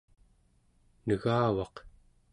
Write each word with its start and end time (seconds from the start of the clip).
negavaq 1.07 1.75